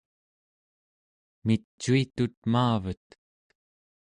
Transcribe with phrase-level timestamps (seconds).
[1.45, 3.05] micuitut maavet